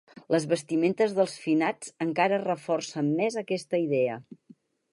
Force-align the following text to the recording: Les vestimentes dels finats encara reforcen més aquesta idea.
Les 0.35 0.45
vestimentes 0.53 1.13
dels 1.17 1.35
finats 1.43 1.93
encara 2.07 2.41
reforcen 2.45 3.13
més 3.21 3.39
aquesta 3.43 3.83
idea. 3.87 4.17